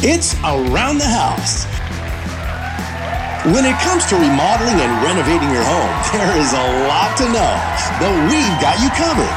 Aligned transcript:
It's 0.00 0.38
Around 0.46 1.02
the 1.02 1.10
House. 1.10 1.66
When 3.50 3.66
it 3.66 3.74
comes 3.82 4.06
to 4.06 4.14
remodeling 4.14 4.78
and 4.78 4.92
renovating 5.02 5.50
your 5.50 5.66
home, 5.66 5.90
there 6.14 6.38
is 6.38 6.54
a 6.54 6.66
lot 6.86 7.18
to 7.18 7.26
know, 7.26 7.54
but 7.98 8.14
we've 8.30 8.56
got 8.62 8.78
you 8.78 8.94
covered. 8.94 9.34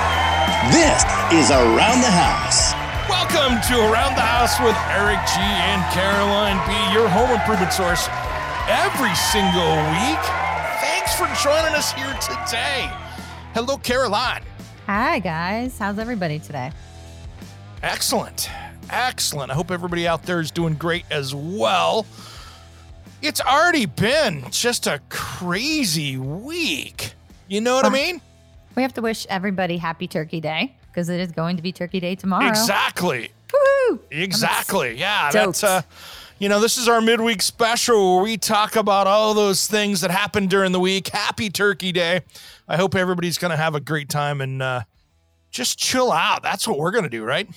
This 0.70 1.02
is 1.34 1.50
Around 1.50 2.06
the 2.06 2.14
House. 2.14 2.78
Welcome 3.10 3.58
to 3.74 3.90
Around 3.90 4.14
the 4.14 4.22
House 4.22 4.62
with 4.62 4.78
Eric 4.94 5.18
G 5.34 5.42
and 5.42 5.82
Caroline 5.98 6.62
B, 6.70 6.78
your 6.94 7.10
home 7.10 7.32
improvement 7.34 7.74
source 7.74 8.06
every 8.70 9.16
single 9.34 9.74
week. 9.98 10.22
Thanks 10.78 11.18
for 11.18 11.26
joining 11.42 11.74
us 11.74 11.92
here 11.92 12.14
today. 12.22 12.86
Hello, 13.56 13.78
Caroline. 13.78 14.44
Hi, 14.86 15.18
guys. 15.18 15.80
How's 15.80 15.98
everybody 15.98 16.38
today? 16.38 16.72
Excellent. 17.82 18.48
Excellent. 18.92 19.52
I 19.52 19.56
hope 19.56 19.72
everybody 19.72 20.08
out 20.08 20.24
there 20.24 20.40
is 20.40 20.52
doing 20.52 20.76
great 20.76 21.06
as 21.10 21.34
well. 21.34 22.06
It's 23.22 23.40
already 23.40 23.86
been 23.86 24.46
just 24.52 24.86
a 24.86 25.00
crazy 25.10 26.18
week. 26.18 27.14
You 27.48 27.62
know 27.62 27.76
what 27.76 27.86
I 27.86 27.90
mean? 27.90 28.22
We 28.76 28.82
have 28.82 28.94
to 28.96 29.02
wish 29.02 29.26
everybody 29.30 29.78
happy 29.78 30.08
Turkey 30.08 30.42
Day 30.42 30.76
because 30.88 31.10
it 31.10 31.20
is 31.20 31.32
going 31.32 31.56
to 31.58 31.62
be 31.62 31.72
Turkey 31.72 32.00
Day 32.00 32.16
tomorrow. 32.16 32.48
Exactly. 32.48 33.32
Woohoo! 33.50 34.00
Exactly. 34.12 34.98
Yeah, 34.98 35.32
that's 35.32 35.64
uh 35.64 35.82
you 36.40 36.50
know, 36.50 36.60
this 36.60 36.78
is 36.78 36.90
our 36.90 37.02
midweek 37.02 37.42
special 37.42 38.16
where 38.16 38.24
we 38.24 38.36
talk 38.36 38.76
about 38.76 39.06
all 39.06 39.36
those 39.36 39.68
things 39.68 40.02
that 40.02 40.10
happened 40.10 40.50
during 40.50 40.72
the 40.72 40.80
week. 40.80 41.10
Happy 41.10 41.50
Turkey 41.52 41.92
Day. 41.92 42.22
I 42.68 42.78
hope 42.78 42.96
everybody's 42.96 43.38
going 43.38 43.52
to 43.52 43.58
have 43.58 43.76
a 43.76 43.80
great 43.80 44.10
time 44.10 44.42
and 44.42 44.62
uh 44.62 44.82
just 45.52 45.78
chill 45.78 46.12
out. 46.12 46.42
That's 46.44 46.68
what 46.68 46.80
we're 46.80 46.92
going 46.92 47.04
to 47.04 47.10
do, 47.10 47.24
right? 47.24 47.48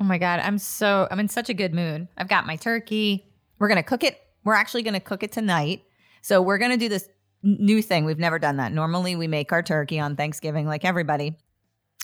Oh 0.00 0.04
my 0.04 0.18
God. 0.18 0.40
I'm 0.40 0.58
so, 0.58 1.08
I'm 1.10 1.18
in 1.20 1.28
such 1.28 1.48
a 1.48 1.54
good 1.54 1.74
mood. 1.74 2.08
I've 2.16 2.28
got 2.28 2.46
my 2.46 2.56
turkey. 2.56 3.26
We're 3.58 3.68
going 3.68 3.76
to 3.76 3.82
cook 3.82 4.04
it. 4.04 4.18
We're 4.44 4.54
actually 4.54 4.82
going 4.82 4.94
to 4.94 5.00
cook 5.00 5.22
it 5.22 5.32
tonight. 5.32 5.82
So 6.22 6.40
we're 6.40 6.58
going 6.58 6.70
to 6.70 6.76
do 6.76 6.88
this 6.88 7.08
new 7.42 7.82
thing. 7.82 8.04
We've 8.04 8.18
never 8.18 8.38
done 8.38 8.56
that. 8.58 8.72
Normally 8.72 9.16
we 9.16 9.26
make 9.26 9.52
our 9.52 9.62
turkey 9.62 9.98
on 9.98 10.16
Thanksgiving 10.16 10.66
like 10.66 10.84
everybody. 10.84 11.36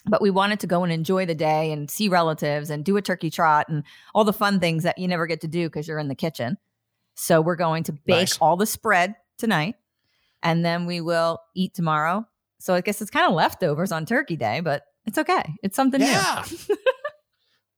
But 0.06 0.20
we 0.20 0.30
wanted 0.30 0.60
to 0.60 0.66
go 0.66 0.82
and 0.84 0.92
enjoy 0.92 1.24
the 1.24 1.34
day 1.34 1.72
and 1.72 1.90
see 1.90 2.08
relatives 2.08 2.68
and 2.68 2.84
do 2.84 2.96
a 2.96 3.02
turkey 3.02 3.30
trot 3.30 3.68
and 3.68 3.84
all 4.14 4.24
the 4.24 4.32
fun 4.34 4.60
things 4.60 4.82
that 4.82 4.98
you 4.98 5.08
never 5.08 5.26
get 5.26 5.40
to 5.42 5.48
do 5.48 5.66
because 5.68 5.88
you're 5.88 5.98
in 5.98 6.08
the 6.08 6.14
kitchen. 6.14 6.58
So 7.14 7.40
we're 7.40 7.56
going 7.56 7.84
to 7.84 7.92
bake 7.92 8.08
Nice. 8.18 8.38
all 8.38 8.56
the 8.56 8.66
spread 8.66 9.14
tonight 9.38 9.76
and 10.42 10.62
then 10.64 10.84
we 10.84 11.00
will 11.00 11.38
eat 11.54 11.74
tomorrow. 11.74 12.26
So 12.58 12.74
I 12.74 12.80
guess 12.82 13.00
it's 13.00 13.10
kind 13.10 13.26
of 13.26 13.32
leftovers 13.34 13.92
on 13.92 14.04
turkey 14.04 14.36
day, 14.36 14.60
but 14.60 14.82
it's 15.06 15.16
okay. 15.16 15.42
It's 15.62 15.76
something 15.76 16.00
Yeah. 16.00 16.44
new. 16.68 16.76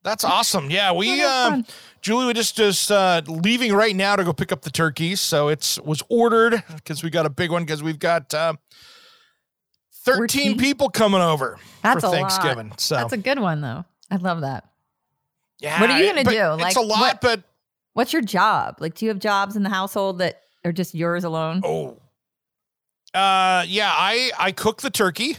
That's 0.06 0.22
awesome. 0.22 0.70
Yeah, 0.70 0.92
we 0.92 1.20
fun. 1.20 1.66
Julie, 2.00 2.26
we're 2.26 2.32
just 2.32 2.56
just 2.56 2.92
uh, 2.92 3.22
leaving 3.26 3.72
right 3.74 3.94
now 3.96 4.14
to 4.14 4.22
go 4.22 4.32
pick 4.32 4.52
up 4.52 4.62
the 4.62 4.70
turkeys. 4.70 5.20
So 5.20 5.48
it's 5.48 5.80
was 5.80 6.00
ordered 6.08 6.62
because 6.76 7.02
we 7.02 7.10
got 7.10 7.26
a 7.26 7.30
big 7.30 7.50
one 7.50 7.64
because 7.64 7.82
we've 7.82 7.98
got 7.98 8.32
uh, 8.32 8.54
thirteen 10.04 10.52
14? 10.52 10.58
people 10.58 10.88
coming 10.90 11.20
over 11.20 11.58
That's 11.82 12.00
for 12.02 12.06
a 12.06 12.10
lot. 12.10 12.16
Thanksgiving. 12.30 12.72
So 12.78 12.94
That's 12.94 13.12
a 13.14 13.16
good 13.16 13.40
one 13.40 13.60
though. 13.60 13.84
I 14.08 14.16
love 14.16 14.42
that. 14.42 14.64
yeah, 15.58 15.80
what 15.80 15.90
are 15.90 15.98
you 16.00 16.06
gonna 16.06 16.22
do? 16.22 16.30
It's 16.54 16.62
Like, 16.62 16.76
a 16.76 16.80
lot, 16.80 17.00
what- 17.00 17.20
but 17.20 17.42
What's 17.94 18.12
your 18.12 18.22
job? 18.22 18.76
Like, 18.78 18.94
do 18.94 19.06
you 19.06 19.08
have 19.08 19.18
jobs 19.18 19.56
in 19.56 19.62
the 19.62 19.70
household 19.70 20.18
that 20.18 20.42
are 20.64 20.70
just 20.72 20.94
yours 20.94 21.24
alone? 21.24 21.62
oh, 21.64 21.98
uh, 23.14 23.64
yeah, 23.66 23.90
I 23.92 24.30
I 24.38 24.52
cook 24.52 24.82
the 24.82 24.90
turkey. 24.90 25.38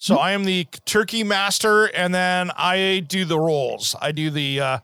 So. 0.00 0.16
I 0.16 0.30
am 0.30 0.44
the 0.44 0.64
turkey 0.84 1.24
master, 1.24 1.86
and 1.86 2.14
then 2.14 2.52
I 2.56 3.04
do 3.06 3.24
the 3.24 3.38
rolls. 3.38 3.96
I 4.00 4.12
do 4.12 4.30
the 4.30 4.60
uh, 4.60 4.78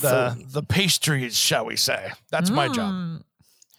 the 0.00 0.34
Sweet. 0.34 0.52
the 0.52 0.62
pastries, 0.62 1.36
shall 1.36 1.66
we 1.66 1.76
say? 1.76 2.12
That's 2.30 2.50
my 2.50 2.68
job. 2.68 2.92
Mm. 2.92 3.22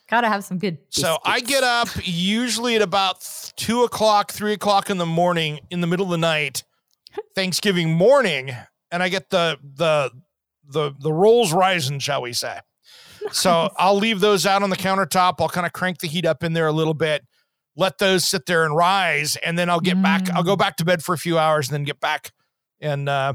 Gotta 0.09 0.27
have 0.27 0.43
some 0.43 0.59
good. 0.59 0.77
So 0.89 1.17
I 1.23 1.39
get 1.39 1.63
up 1.63 1.87
usually 2.03 2.75
at 2.75 2.81
about 2.81 3.25
two 3.55 3.83
o'clock, 3.83 4.31
three 4.31 4.53
o'clock 4.53 4.89
in 4.89 4.97
the 4.97 5.05
morning, 5.05 5.61
in 5.69 5.81
the 5.81 5.87
middle 5.87 6.05
of 6.05 6.11
the 6.11 6.17
night, 6.17 6.63
Thanksgiving 7.35 7.93
morning, 7.93 8.51
and 8.91 9.01
I 9.01 9.09
get 9.09 9.29
the 9.29 9.57
the 9.63 10.11
the 10.67 10.93
the 10.99 11.11
rolls 11.11 11.53
rising, 11.53 11.99
shall 11.99 12.21
we 12.21 12.33
say? 12.33 12.59
So 13.31 13.69
I'll 13.77 13.95
leave 13.95 14.19
those 14.19 14.45
out 14.45 14.63
on 14.63 14.69
the 14.69 14.75
countertop. 14.75 15.35
I'll 15.39 15.49
kind 15.49 15.65
of 15.65 15.71
crank 15.71 15.99
the 15.99 16.07
heat 16.07 16.25
up 16.25 16.43
in 16.43 16.51
there 16.53 16.67
a 16.67 16.73
little 16.73 16.93
bit, 16.93 17.25
let 17.75 17.97
those 17.97 18.23
sit 18.25 18.45
there 18.45 18.65
and 18.65 18.75
rise, 18.75 19.35
and 19.37 19.57
then 19.57 19.69
I'll 19.69 19.79
get 19.79 20.01
back. 20.01 20.29
I'll 20.31 20.43
go 20.43 20.55
Mm. 20.55 20.59
back 20.59 20.77
to 20.77 20.85
bed 20.85 21.03
for 21.03 21.13
a 21.13 21.17
few 21.17 21.37
hours, 21.39 21.67
and 21.69 21.73
then 21.75 21.83
get 21.83 21.99
back 21.99 22.31
and 22.81 23.07
uh, 23.09 23.33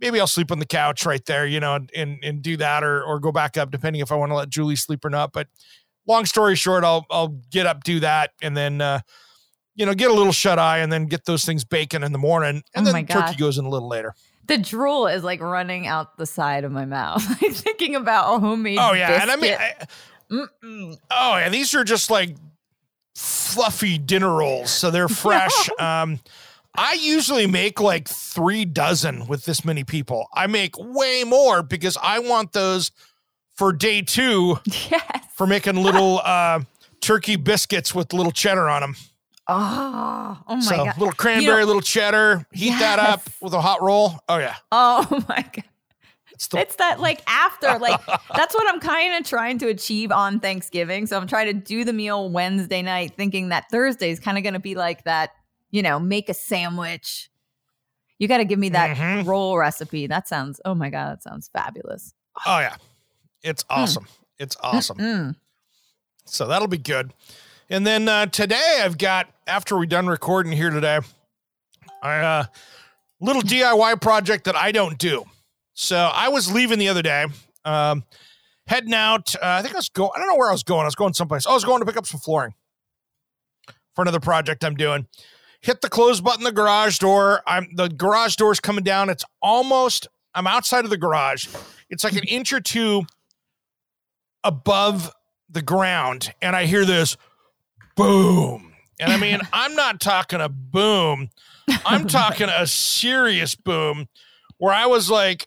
maybe 0.00 0.20
I'll 0.20 0.26
sleep 0.28 0.52
on 0.52 0.58
the 0.60 0.66
couch 0.66 1.04
right 1.04 1.24
there, 1.26 1.44
you 1.46 1.58
know, 1.60 1.74
and 1.74 1.90
and, 1.94 2.18
and 2.22 2.42
do 2.42 2.56
that, 2.58 2.82
or 2.84 3.02
or 3.02 3.18
go 3.20 3.32
back 3.32 3.56
up 3.56 3.70
depending 3.70 4.00
if 4.00 4.12
I 4.12 4.14
want 4.14 4.30
to 4.30 4.36
let 4.36 4.48
Julie 4.48 4.76
sleep 4.76 5.04
or 5.04 5.10
not. 5.10 5.32
But 5.32 5.48
long 6.06 6.24
story 6.24 6.54
short, 6.56 6.84
I'll 6.84 7.04
I'll 7.10 7.28
get 7.50 7.66
up, 7.66 7.84
do 7.84 8.00
that, 8.00 8.30
and 8.40 8.56
then 8.56 8.80
uh, 8.80 9.00
you 9.74 9.84
know 9.84 9.94
get 9.94 10.10
a 10.10 10.14
little 10.14 10.32
shut 10.32 10.58
eye, 10.58 10.78
and 10.78 10.92
then 10.92 11.06
get 11.06 11.24
those 11.24 11.44
things 11.44 11.64
baking 11.64 12.02
in 12.04 12.12
the 12.12 12.18
morning, 12.18 12.62
and 12.74 12.86
Oh 12.86 12.92
then 12.92 13.06
turkey 13.06 13.36
goes 13.36 13.58
in 13.58 13.64
a 13.64 13.68
little 13.68 13.88
later. 13.88 14.14
the 14.46 14.56
drool 14.58 15.08
is 15.08 15.22
like 15.24 15.40
running 15.40 15.86
out 15.86 16.16
the 16.16 16.24
side 16.26 16.64
of 16.64 16.72
my 16.72 16.84
mouth, 16.84 17.22
like 17.42 17.52
thinking 17.52 17.96
about 17.96 18.36
a 18.36 18.38
homemade. 18.38 18.78
Oh 18.80 18.92
yeah, 18.92 19.20
and 19.20 19.30
I 19.30 19.36
mean. 19.36 19.54
I, 19.54 19.74
oh 21.10 21.36
yeah, 21.38 21.48
these 21.48 21.74
are 21.74 21.84
just 21.84 22.10
like 22.10 22.36
fluffy 23.14 23.98
dinner 23.98 24.32
rolls, 24.34 24.70
so 24.70 24.90
they're 24.90 25.08
fresh. 25.08 25.68
um, 25.78 26.20
I 26.74 26.92
usually 27.00 27.46
make 27.46 27.80
like 27.80 28.06
three 28.08 28.64
dozen 28.64 29.26
with 29.26 29.44
this 29.44 29.64
many 29.64 29.84
people. 29.84 30.28
I 30.34 30.46
make 30.46 30.74
way 30.78 31.24
more 31.24 31.62
because 31.62 31.98
I 32.02 32.20
want 32.20 32.52
those 32.52 32.92
for 33.56 33.72
day 33.72 34.02
two 34.02 34.58
yes. 34.66 35.24
for 35.34 35.46
making 35.46 35.76
little 35.76 36.20
uh, 36.24 36.60
turkey 37.00 37.36
biscuits 37.36 37.94
with 37.94 38.12
little 38.12 38.30
cheddar 38.32 38.68
on 38.68 38.82
them. 38.82 38.96
Oh, 39.50 40.38
oh 40.46 40.56
my 40.56 40.60
so 40.60 40.76
god. 40.84 40.98
little 40.98 41.14
cranberry, 41.14 41.44
You 41.56 41.60
know- 41.62 41.66
little 41.66 41.80
cheddar. 41.82 42.46
Heat 42.52 42.78
that 42.78 42.98
up 42.98 43.22
with 43.40 43.54
a 43.54 43.60
hot 43.60 43.82
roll. 43.82 44.20
Oh 44.28 44.36
yeah, 44.38 44.54
Oh 44.70 45.06
my 45.28 45.42
god. 45.52 45.64
It's 46.38 46.46
the 46.48 46.58
It's 46.60 46.76
that 46.76 47.00
like 47.00 47.20
after, 47.26 47.78
like 47.80 48.00
that's 48.36 48.54
what 48.54 48.68
I'm 48.72 48.78
kind 48.78 49.14
of 49.16 49.28
trying 49.28 49.58
to 49.58 49.66
achieve 49.66 50.12
on 50.12 50.38
Thanksgiving. 50.38 51.06
So 51.08 51.16
I'm 51.18 51.26
trying 51.26 51.46
to 51.46 51.52
do 51.52 51.84
the 51.84 51.92
meal 51.92 52.30
Wednesday 52.30 52.80
night, 52.80 53.14
thinking 53.16 53.48
that 53.48 53.64
Thursday 53.72 54.10
is 54.10 54.20
kind 54.20 54.38
of 54.38 54.44
going 54.44 54.54
to 54.54 54.60
be 54.60 54.76
like 54.76 55.02
that, 55.04 55.30
you 55.72 55.82
know, 55.82 55.98
make 55.98 56.28
a 56.28 56.34
sandwich. 56.34 57.28
You 58.20 58.28
got 58.28 58.36
to 58.38 58.44
give 58.44 58.58
me 58.60 58.68
that 58.68 58.96
Mhm. 58.96 59.26
roll 59.26 59.58
recipe. 59.58 60.06
That 60.06 60.28
sounds, 60.28 60.60
oh 60.64 60.74
my 60.76 60.90
God, 60.90 61.10
that 61.16 61.22
sounds 61.24 61.48
fabulous. 61.52 62.14
oh 62.46 62.60
yeah, 62.60 62.76
it's 63.42 63.64
awesome. 63.68 64.06
It's 64.38 64.56
awesome. 64.62 64.98
Mm. 64.98 65.36
So 66.24 66.46
that'll 66.46 66.68
be 66.68 66.78
good. 66.78 67.12
And 67.68 67.84
then 67.84 68.08
uh, 68.08 68.26
today 68.26 68.80
I've 68.84 68.96
got 68.98 69.28
after 69.48 69.76
we're 69.76 69.86
done 69.86 70.06
recording 70.06 70.52
here 70.52 70.70
today, 70.70 71.00
a 72.02 72.06
uh, 72.06 72.44
little 73.20 73.42
DIY 73.42 74.00
project 74.00 74.44
that 74.44 74.54
I 74.54 74.70
don't 74.70 74.96
do. 74.98 75.24
So 75.80 75.96
I 75.96 76.28
was 76.28 76.52
leaving 76.52 76.80
the 76.80 76.88
other 76.88 77.02
day, 77.02 77.26
um, 77.64 78.02
heading 78.66 78.94
out. 78.94 79.36
Uh, 79.36 79.38
I 79.42 79.62
think 79.62 79.76
I 79.76 79.78
was 79.78 79.88
going. 79.88 80.10
I 80.12 80.18
don't 80.18 80.26
know 80.26 80.34
where 80.34 80.48
I 80.48 80.52
was 80.52 80.64
going. 80.64 80.80
I 80.80 80.86
was 80.86 80.96
going 80.96 81.14
someplace. 81.14 81.46
Oh, 81.46 81.52
I 81.52 81.54
was 81.54 81.64
going 81.64 81.78
to 81.78 81.86
pick 81.86 81.96
up 81.96 82.04
some 82.04 82.18
flooring 82.18 82.52
for 83.94 84.02
another 84.02 84.18
project 84.18 84.64
I'm 84.64 84.74
doing. 84.74 85.06
Hit 85.60 85.80
the 85.80 85.88
close 85.88 86.20
button, 86.20 86.42
the 86.42 86.50
garage 86.50 86.98
door. 86.98 87.42
I'm 87.46 87.68
the 87.76 87.88
garage 87.88 88.34
door's 88.34 88.58
coming 88.58 88.82
down. 88.82 89.08
It's 89.08 89.24
almost. 89.40 90.08
I'm 90.34 90.48
outside 90.48 90.82
of 90.82 90.90
the 90.90 90.98
garage. 90.98 91.46
It's 91.88 92.02
like 92.02 92.14
an 92.14 92.24
inch 92.28 92.52
or 92.52 92.60
two 92.60 93.04
above 94.42 95.12
the 95.48 95.62
ground, 95.62 96.34
and 96.42 96.56
I 96.56 96.66
hear 96.66 96.84
this 96.84 97.16
boom. 97.94 98.72
And 98.98 99.12
I 99.12 99.16
mean, 99.16 99.38
I'm 99.52 99.76
not 99.76 100.00
talking 100.00 100.40
a 100.40 100.48
boom. 100.48 101.30
I'm 101.86 102.08
talking 102.08 102.48
a 102.48 102.66
serious 102.66 103.54
boom 103.54 104.08
where 104.56 104.74
I 104.74 104.86
was 104.86 105.08
like, 105.08 105.46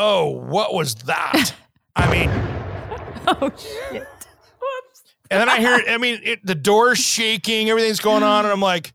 oh, 0.00 0.30
what 0.30 0.72
was 0.72 0.94
that? 0.94 1.54
I 1.94 2.10
mean, 2.10 2.30
oh 3.26 3.52
shit. 3.56 4.02
Whoops. 4.02 5.02
And 5.30 5.40
then 5.40 5.48
I 5.48 5.58
hear, 5.58 5.82
I 5.88 5.98
mean, 5.98 6.20
it, 6.24 6.44
the 6.44 6.54
door's 6.54 6.98
shaking, 6.98 7.68
everything's 7.68 8.00
going 8.00 8.22
on, 8.22 8.44
and 8.44 8.52
I'm 8.52 8.62
like, 8.62 8.92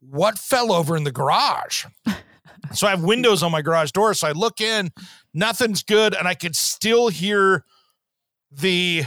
what 0.00 0.36
fell 0.38 0.72
over 0.72 0.96
in 0.96 1.04
the 1.04 1.12
garage? 1.12 1.86
So 2.74 2.86
I 2.86 2.90
have 2.90 3.02
windows 3.02 3.42
on 3.42 3.50
my 3.50 3.62
garage 3.62 3.92
door. 3.92 4.12
So 4.14 4.28
I 4.28 4.32
look 4.32 4.60
in, 4.60 4.90
nothing's 5.32 5.82
good, 5.82 6.14
and 6.14 6.28
I 6.28 6.34
could 6.34 6.54
still 6.54 7.08
hear 7.08 7.64
the 8.50 9.04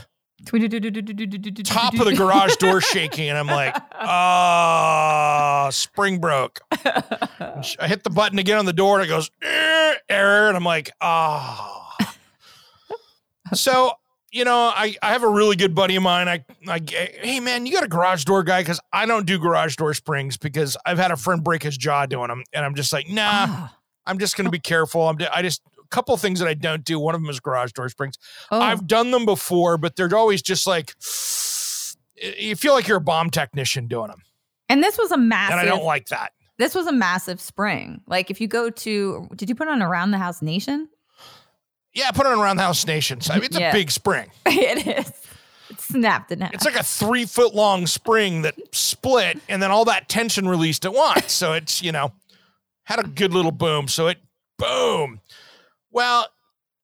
top 1.63 1.93
of 1.99 2.05
the 2.05 2.13
garage 2.17 2.55
door 2.57 2.81
shaking, 2.81 3.29
and 3.29 3.37
I'm 3.37 3.47
like, 3.47 3.75
ah, 3.93 5.69
spring 5.71 6.19
broke. 6.19 6.59
I 6.71 7.87
hit 7.87 8.03
the 8.03 8.09
button 8.09 8.39
again 8.39 8.57
on 8.57 8.65
the 8.65 8.73
door, 8.73 8.99
and 8.99 9.05
it 9.05 9.09
goes 9.09 9.29
"Eh," 9.41 9.93
error, 10.09 10.47
and 10.47 10.57
I'm 10.57 10.63
like, 10.65 10.91
ah. 11.01 11.95
so 13.53 13.93
you 14.31 14.45
know, 14.45 14.71
I 14.73 14.95
I 15.01 15.11
have 15.11 15.23
a 15.23 15.29
really 15.29 15.55
good 15.55 15.75
buddy 15.75 15.95
of 15.97 16.03
mine. 16.03 16.27
I 16.29 16.43
I 16.67 16.81
hey 17.21 17.39
man, 17.39 17.65
you 17.65 17.73
got 17.73 17.83
a 17.83 17.87
garage 17.87 18.23
door 18.23 18.43
guy 18.43 18.61
because 18.61 18.79
I 18.93 19.05
don't 19.05 19.25
do 19.25 19.37
garage 19.37 19.75
door 19.75 19.93
springs 19.93 20.37
because 20.37 20.77
I've 20.85 20.97
had 20.97 21.11
a 21.11 21.17
friend 21.17 21.43
break 21.43 21.63
his 21.63 21.77
jaw 21.77 22.05
doing 22.05 22.29
them, 22.29 22.43
and 22.53 22.65
I'm 22.65 22.75
just 22.75 22.93
like, 22.93 23.09
nah, 23.09 23.29
Ah. 23.47 23.75
I'm 24.05 24.17
just 24.17 24.37
gonna 24.37 24.49
be 24.49 24.59
careful. 24.59 25.07
I'm 25.07 25.17
I 25.33 25.41
just 25.41 25.61
couple 25.91 26.15
things 26.17 26.39
that 26.39 26.47
I 26.47 26.53
don't 26.55 26.83
do. 26.83 26.99
One 26.99 27.13
of 27.15 27.21
them 27.21 27.29
is 27.29 27.39
garage 27.39 27.71
door 27.73 27.87
springs. 27.89 28.17
Oh. 28.49 28.59
I've 28.59 28.87
done 28.87 29.11
them 29.11 29.25
before, 29.25 29.77
but 29.77 29.95
they're 29.95 30.13
always 30.15 30.41
just 30.41 30.65
like 30.65 30.95
you 32.39 32.55
feel 32.55 32.73
like 32.73 32.87
you're 32.87 32.97
a 32.97 33.01
bomb 33.01 33.29
technician 33.29 33.87
doing 33.87 34.07
them, 34.07 34.21
and 34.69 34.83
this 34.83 34.97
was 34.97 35.11
a 35.11 35.17
massive. 35.17 35.57
and 35.57 35.61
I 35.61 35.65
don't 35.65 35.83
like 35.85 36.07
that. 36.07 36.33
this 36.57 36.75
was 36.75 36.87
a 36.87 36.91
massive 36.91 37.41
spring. 37.41 38.01
Like 38.07 38.29
if 38.31 38.39
you 38.41 38.47
go 38.47 38.69
to, 38.69 39.27
did 39.35 39.49
you 39.49 39.55
put 39.55 39.67
on 39.67 39.81
Around 39.81 40.11
the 40.11 40.17
House 40.17 40.41
Nation? 40.41 40.87
Yeah, 41.93 42.11
put 42.11 42.25
it 42.25 42.31
on 42.31 42.39
around 42.39 42.55
the 42.55 42.63
house 42.63 42.87
nation. 42.87 43.19
So 43.19 43.33
I 43.33 43.35
mean, 43.35 43.45
it's 43.45 43.59
Yeah. 43.59 43.71
a 43.71 43.73
big 43.73 43.91
spring. 43.91 44.31
it 44.45 44.87
is. 44.99 45.11
It 45.69 45.81
snapped 45.81 46.31
in 46.31 46.39
half. 46.39 46.53
It's 46.53 46.63
like 46.63 46.77
a 46.77 46.83
three 46.83 47.25
foot 47.25 47.53
long 47.53 47.85
spring 47.85 48.43
that 48.43 48.55
split, 48.73 49.39
and 49.49 49.61
then 49.61 49.71
all 49.71 49.83
that 49.85 50.07
tension 50.07 50.47
released 50.47 50.85
at 50.85 50.93
once. 50.93 51.33
So 51.33 51.51
it's 51.53 51.81
you 51.83 51.91
know 51.91 52.13
had 52.83 52.99
a 52.99 53.03
good 53.07 53.33
little 53.33 53.51
boom. 53.51 53.87
So 53.89 54.07
it 54.07 54.19
boom. 54.57 55.19
Well, 55.91 56.27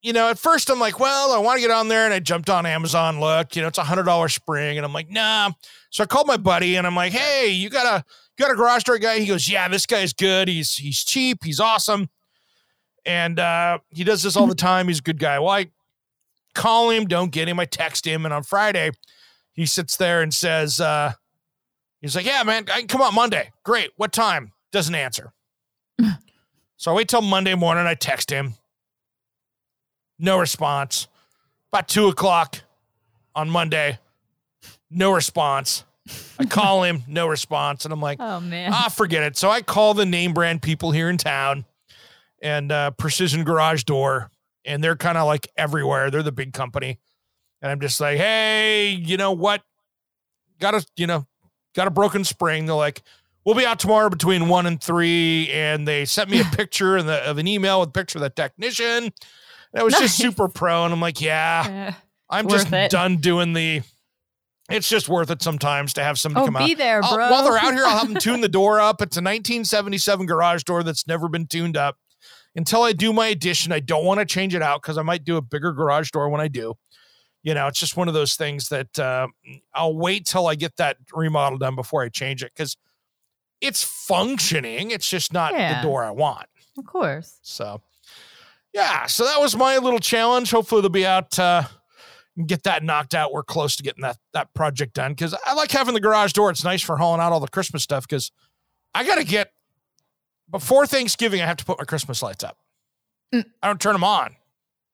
you 0.02 0.14
know, 0.14 0.30
at 0.30 0.38
first 0.38 0.70
I'm 0.70 0.80
like, 0.80 1.00
well, 1.00 1.32
I 1.32 1.40
want 1.40 1.58
to 1.58 1.62
get 1.62 1.72
on 1.72 1.88
there, 1.88 2.06
and 2.06 2.14
I 2.14 2.20
jumped 2.20 2.50
on 2.50 2.66
Amazon. 2.66 3.20
Look, 3.20 3.56
you 3.56 3.62
know, 3.62 3.68
it's 3.68 3.78
a 3.78 3.84
hundred 3.84 4.04
dollar 4.04 4.30
spring, 4.30 4.78
and 4.78 4.86
I'm 4.86 4.94
like, 4.94 5.10
nah. 5.10 5.52
So 5.90 6.04
I 6.04 6.06
called 6.06 6.28
my 6.28 6.38
buddy, 6.38 6.76
and 6.76 6.86
I'm 6.86 6.96
like, 6.96 7.14
hey, 7.14 7.50
you 7.50 7.70
got 7.70 7.86
a 7.86 8.06
you 8.38 8.46
got 8.46 8.52
a 8.52 8.56
garage 8.56 8.84
door 8.84 8.98
guy? 9.00 9.20
He 9.20 9.26
goes, 9.26 9.50
yeah, 9.50 9.68
this 9.68 9.86
guy's 9.86 10.14
good. 10.14 10.48
He's 10.48 10.76
he's 10.76 11.04
cheap. 11.04 11.44
He's 11.44 11.60
awesome, 11.60 12.10
and 13.06 13.40
uh, 13.40 13.80
he 13.90 14.04
does 14.04 14.24
this 14.24 14.38
all 14.38 14.48
the 14.48 14.56
time. 14.56 14.88
He's 14.88 15.00
a 15.00 15.04
good 15.04 15.20
guy. 15.20 15.40
Well, 15.40 15.50
I 15.50 15.72
call 16.54 16.90
him, 16.90 17.06
don't 17.06 17.32
get 17.32 17.48
him. 17.48 17.60
I 17.60 17.66
text 17.66 18.06
him, 18.06 18.26
and 18.26 18.34
on 18.34 18.44
Friday, 18.44 18.92
he 19.54 19.66
sits 19.66 19.96
there 19.98 20.22
and 20.22 20.34
says, 20.34 20.80
uh, 20.80 21.14
he's 22.02 22.16
like, 22.16 22.26
yeah, 22.26 22.44
man, 22.44 22.66
I 22.72 22.80
can 22.80 22.88
come 22.88 23.02
out 23.02 23.14
Monday. 23.14 23.52
Great. 23.64 23.92
What 23.96 24.12
time? 24.12 24.54
Doesn't 24.72 24.96
answer. 24.96 25.34
so 26.78 26.92
I 26.92 26.94
wait 26.94 27.08
till 27.08 27.22
Monday 27.22 27.56
morning. 27.56 27.86
I 27.86 27.96
text 27.96 28.30
him. 28.30 28.54
No 30.20 30.40
response. 30.40 31.08
About 31.72 31.88
two 31.88 32.08
o'clock 32.08 32.62
on 33.36 33.50
Monday, 33.50 34.00
no 34.90 35.12
response. 35.12 35.84
I 36.40 36.46
call 36.46 36.84
him, 36.84 37.04
no 37.08 37.28
response. 37.28 37.84
And 37.86 37.94
I'm 37.94 38.02
like, 38.02 38.20
oh 38.22 38.40
man. 38.40 38.72
ah, 38.74 38.90
forget 38.90 39.24
it. 39.24 39.36
So 39.38 39.50
I 39.50 39.62
call 39.62 39.94
the 39.94 40.06
name 40.06 40.34
brand 40.34 40.62
people 40.62 40.92
here 40.92 41.10
in 41.10 41.18
town 41.18 41.66
and 42.42 42.72
uh, 42.72 42.92
Precision 42.92 43.44
Garage 43.44 43.84
Door, 43.84 44.32
and 44.66 44.84
they're 44.84 44.96
kind 44.96 45.18
of 45.18 45.26
like 45.28 45.50
everywhere. 45.58 46.10
They're 46.10 46.24
the 46.24 46.32
big 46.32 46.54
company. 46.54 47.00
And 47.62 47.72
I'm 47.72 47.82
just 47.82 48.00
like, 48.00 48.18
hey, 48.18 48.90
you 48.92 49.18
know 49.18 49.32
what? 49.32 49.62
Got 50.60 50.76
a, 50.76 50.86
you 50.96 51.08
know, 51.08 51.26
got 51.76 51.88
a 51.88 51.92
broken 51.92 52.24
spring. 52.24 52.66
They're 52.68 52.76
like, 52.76 53.02
we'll 53.44 53.56
be 53.56 53.66
out 53.66 53.80
tomorrow 53.80 54.10
between 54.10 54.48
one 54.48 54.66
and 54.68 54.82
three. 54.82 55.50
And 55.52 55.88
they 55.88 56.06
sent 56.06 56.30
me 56.30 56.40
a 56.40 56.44
picture 56.56 56.98
in 56.98 57.08
the, 57.08 57.18
of 57.28 57.38
an 57.40 57.48
email 57.48 57.80
with 57.82 57.90
a 57.90 57.92
picture 57.94 58.20
of 58.20 58.24
the 58.24 58.30
technician. 58.30 59.12
That 59.74 59.84
was 59.84 59.94
just 59.96 60.18
super 60.18 60.48
pro. 60.48 60.86
And 60.86 60.94
I'm 60.94 61.02
like, 61.02 61.22
yeah, 61.22 61.94
Uh, 61.98 62.02
I'm 62.30 62.48
just 62.48 62.72
it. 62.72 62.92
done 62.92 63.18
doing 63.18 63.54
the. 63.54 63.82
It's 64.70 64.90
just 64.90 65.08
worth 65.08 65.32
it 65.32 65.42
sometimes 65.42 65.94
to 65.94 66.04
have 66.04 66.20
somebody 66.20 66.44
oh, 66.44 66.46
come 66.48 66.56
out. 66.58 66.66
be 66.68 66.74
there, 66.74 67.02
I'll- 67.04 67.16
bro. 67.16 67.30
while 67.32 67.44
they're 67.44 67.58
out 67.58 67.74
here, 67.74 67.86
I'll 67.86 68.00
have 68.00 68.08
them 68.12 68.18
tune 68.20 68.42
the 68.42 68.50
door 68.50 68.80
up. 68.82 69.02
It's 69.02 69.16
a 69.16 69.22
1977 69.22 70.26
garage 70.26 70.64
door 70.64 70.84
that's 70.84 71.08
never 71.08 71.30
been 71.30 71.48
tuned 71.48 71.78
up. 71.78 71.98
Until 72.56 72.82
I 72.84 72.92
do 72.92 73.14
my 73.14 73.28
addition, 73.28 73.72
I 73.72 73.80
don't 73.80 74.04
want 74.04 74.20
to 74.20 74.26
change 74.26 74.56
it 74.56 74.62
out 74.62 74.82
because 74.82 74.98
I 74.98 75.04
might 75.04 75.24
do 75.24 75.38
a 75.38 75.42
bigger 75.42 75.72
garage 75.72 76.10
door 76.12 76.28
when 76.30 76.42
I 76.42 76.48
do. 76.48 76.74
You 77.44 77.54
know, 77.54 77.68
it's 77.68 77.80
just 77.80 77.96
one 77.96 78.08
of 78.10 78.14
those 78.14 78.36
things 78.36 78.68
that 78.70 78.98
uh, 79.00 79.28
I'll 79.74 79.96
wait 79.96 80.26
till 80.26 80.48
I 80.48 80.56
get 80.56 80.76
that 80.78 80.98
remodel 81.14 81.60
done 81.60 81.76
before 81.76 82.04
I 82.04 82.10
change 82.10 82.44
it 82.44 82.52
because 82.54 82.76
it's 83.62 83.84
functioning. 83.84 84.92
It's 84.92 85.10
just 85.10 85.32
not 85.32 85.54
Yeah. 85.54 85.82
the 85.82 85.88
door 85.88 86.04
I 86.04 86.12
want. 86.12 86.48
of 86.78 86.86
course. 86.86 87.40
So, 87.42 87.82
yeah, 88.78 89.08
so 89.08 89.26
that 89.26 89.42
was 89.42 89.56
my 89.56 89.78
little 89.78 90.00
challenge. 90.00 90.52
Hopefully, 90.52 90.82
they'll 90.82 90.90
be 90.90 91.06
out. 91.06 91.38
Uh, 91.38 91.64
and 92.38 92.48
get 92.48 92.64
that 92.64 92.84
knocked 92.84 93.16
out. 93.16 93.34
We're 93.34 93.42
close 93.44 93.76
to 93.78 93.84
getting 93.84 94.04
that 94.04 94.18
that 94.34 94.54
project 94.54 94.94
done 94.94 95.14
because 95.14 95.36
I 95.46 95.54
like 95.56 95.72
having 95.72 95.96
the 95.96 96.00
garage 96.00 96.34
door. 96.34 96.52
It's 96.52 96.64
nice 96.64 96.84
for 96.84 96.98
hauling 96.98 97.20
out 97.20 97.32
all 97.32 97.40
the 97.40 97.48
Christmas 97.48 97.82
stuff 97.82 98.08
because 98.08 98.32
I 98.94 99.04
got 99.04 99.16
to 99.16 99.24
get 99.24 99.52
before 100.50 100.86
Thanksgiving. 100.86 101.42
I 101.42 101.48
have 101.48 101.58
to 101.58 101.66
put 101.66 101.80
my 101.80 101.86
Christmas 101.86 102.22
lights 102.22 102.44
up. 102.44 102.58
Mm. 103.34 103.46
I 103.64 103.68
don't 103.68 103.82
turn 103.82 103.94
them 103.94 104.04
on, 104.04 104.36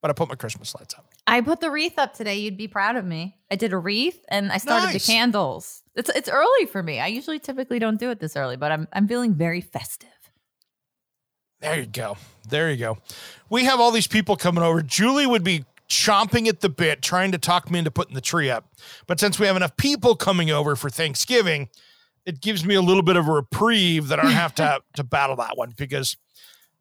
but 0.01 0.09
I 0.09 0.13
put 0.13 0.29
my 0.29 0.35
Christmas 0.35 0.73
lights 0.73 0.93
up. 0.93 1.05
I 1.27 1.41
put 1.41 1.59
the 1.59 1.69
wreath 1.69 1.99
up 1.99 2.13
today. 2.13 2.35
You'd 2.37 2.57
be 2.57 2.69
proud 2.69 2.95
of 2.95 3.03
me. 3.03 3.35
I 3.51 3.55
did 3.55 3.73
a 3.73 3.77
wreath 3.77 4.23
and 4.29 4.49
I 4.51 4.57
started 4.57 4.87
Nice. 4.87 5.05
the 5.05 5.11
candles. 5.11 5.83
It's 5.95 6.09
it's 6.09 6.29
early 6.29 6.65
for 6.67 6.81
me. 6.81 7.01
I 7.01 7.07
usually 7.07 7.39
typically 7.39 7.79
don't 7.79 7.99
do 7.99 8.09
it 8.09 8.21
this 8.21 8.37
early, 8.37 8.55
but 8.55 8.71
I'm 8.71 8.87
I'm 8.93 9.07
feeling 9.07 9.35
very 9.35 9.59
festive. 9.59 10.09
There 11.63 11.79
you 11.79 11.85
go. 11.85 12.17
There 12.49 12.69
you 12.69 12.77
go. 12.77 12.97
We 13.49 13.63
have 13.63 13.79
all 13.79 13.91
these 13.91 14.05
people 14.05 14.35
coming 14.35 14.63
over. 14.63 14.81
Julie 14.81 15.25
would 15.25 15.45
be 15.45 15.63
chomping 15.89 16.47
at 16.47 16.59
the 16.59 16.67
bit 16.67 17.01
trying 17.01 17.31
to 17.31 17.37
talk 17.37 17.71
me 17.71 17.79
into 17.79 17.89
putting 17.89 18.15
the 18.15 18.21
tree 18.21 18.49
up. 18.49 18.67
But 19.07 19.19
since 19.19 19.39
we 19.39 19.47
have 19.47 19.55
enough 19.55 19.77
people 19.77 20.15
coming 20.15 20.51
over 20.51 20.75
for 20.75 20.89
Thanksgiving, 20.89 21.69
it 22.25 22.41
gives 22.41 22.65
me 22.65 22.75
a 22.75 22.81
little 22.81 23.01
bit 23.01 23.15
of 23.15 23.29
a 23.29 23.31
reprieve 23.31 24.09
that 24.09 24.19
I 24.19 24.23
don't 24.23 24.31
have 24.33 24.53
to 24.55 24.81
to 24.95 25.05
battle 25.05 25.37
that 25.37 25.57
one 25.57 25.73
because 25.77 26.17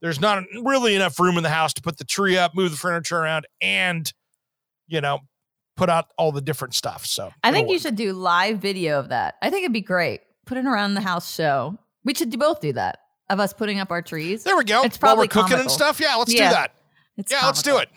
there's 0.00 0.20
not 0.20 0.43
really 0.64 0.96
enough 0.96 1.20
room 1.20 1.37
in 1.37 1.44
the 1.44 1.49
house 1.49 1.73
to 1.75 1.82
put 1.82 1.99
the 1.99 2.05
tree 2.05 2.37
up, 2.37 2.55
move 2.56 2.73
the 2.73 2.76
furniture 2.76 3.19
around, 3.19 3.46
and 3.61 4.12
you 4.88 5.00
know, 5.00 5.20
put 5.76 5.90
out 5.90 6.06
all 6.19 6.32
the 6.32 6.40
different 6.40 6.75
stuff. 6.75 7.06
So 7.06 7.33
I 7.45 7.52
think 7.52 7.71
you 7.71 7.78
should 7.78 7.95
do 7.95 8.12
live 8.14 8.59
video 8.59 8.99
of 8.99 9.11
that. 9.11 9.37
I 9.40 9.49
think 9.49 9.62
it'd 9.62 9.73
be 9.73 9.80
great. 9.80 10.23
Put 10.45 10.59
it 10.59 10.66
around 10.66 10.95
the 10.95 11.00
house 11.00 11.33
show. 11.33 11.78
We 12.04 12.14
should 12.14 12.30
do 12.30 12.37
both 12.38 12.61
do 12.61 12.73
that 12.73 12.99
of 13.32 13.40
us 13.40 13.52
putting 13.52 13.80
up 13.80 13.90
our 13.90 14.02
trees. 14.02 14.44
There 14.44 14.56
we 14.56 14.64
go. 14.64 14.82
It's 14.84 14.96
While 15.00 15.16
we're 15.16 15.26
probably 15.26 15.28
cooking 15.28 15.60
and 15.60 15.70
stuff. 15.70 15.98
Yeah, 16.00 16.16
let's 16.16 16.32
Yeah. 16.32 16.48
do 16.50 16.54
that. 16.54 16.74
It's 17.16 17.32
Yeah, 17.32 17.46
let's 17.46 17.62
do 17.62 17.78
it. 17.78 17.88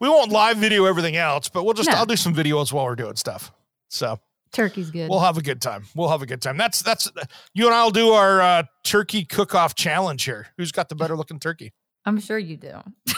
we 0.00 0.08
won't 0.08 0.30
live 0.32 0.56
video 0.58 0.84
everything 0.86 1.16
else, 1.16 1.48
but 1.48 1.64
we'll 1.64 1.74
just 1.74 1.90
No. 1.90 1.96
I'll 1.96 2.06
do 2.06 2.16
some 2.16 2.34
videos 2.34 2.72
while 2.72 2.84
we're 2.86 2.96
doing 2.96 3.16
stuff. 3.16 3.52
So 3.88 4.18
Turkey's 4.52 4.90
good. 4.90 5.08
we'll 5.10 5.20
have 5.20 5.36
a 5.38 5.42
good 5.42 5.60
time. 5.62 5.84
We'll 5.94 6.08
have 6.08 6.22
a 6.22 6.26
good 6.26 6.40
time. 6.42 6.56
That's 6.56 6.82
that's 6.82 7.10
you 7.54 7.66
and 7.66 7.74
I'll 7.74 7.90
do 7.90 8.10
our 8.10 8.40
uh, 8.40 8.62
turkey 8.84 9.24
cook 9.24 9.54
off 9.54 9.74
challenge 9.74 10.24
here. 10.24 10.48
Who's 10.56 10.72
got 10.72 10.88
the 10.88 10.94
better 10.94 11.16
looking 11.16 11.38
turkey? 11.38 11.72
I'm 12.04 12.18
sure 12.20 12.38
you 12.38 12.56
do. 12.56 12.80